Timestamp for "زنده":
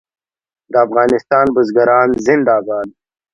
2.25-2.57